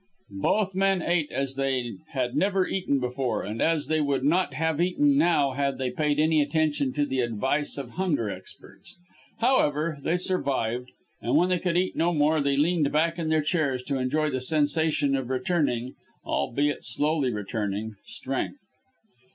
Both 0.41 0.73
men 0.73 1.03
ate 1.03 1.31
as 1.31 1.53
they 1.53 1.97
had 2.13 2.35
never 2.35 2.65
eaten 2.65 2.99
before, 2.99 3.43
and 3.43 3.61
as 3.61 3.85
they 3.85 4.01
would 4.01 4.23
not 4.23 4.55
have 4.55 4.81
eaten 4.81 5.15
now 5.15 5.51
had 5.51 5.77
they 5.77 5.91
paid 5.91 6.19
any 6.19 6.41
attention 6.41 6.91
to 6.93 7.05
the 7.05 7.19
advice 7.19 7.77
of 7.77 7.91
hunger 7.91 8.27
experts. 8.27 8.97
However, 9.41 9.99
they 10.01 10.17
survived, 10.17 10.89
and 11.21 11.37
when 11.37 11.49
they 11.49 11.59
could 11.59 11.77
eat 11.77 11.95
no 11.95 12.15
more 12.15 12.41
they 12.41 12.57
leaned 12.57 12.91
back 12.91 13.19
in 13.19 13.29
their 13.29 13.43
chairs 13.43 13.83
to 13.83 13.99
enjoy 13.99 14.31
the 14.31 14.41
sensation 14.41 15.15
of 15.15 15.29
returning 15.29 15.93
albeit, 16.25 16.83
slowly 16.83 17.31
returning 17.31 17.93
strength. 18.03 18.57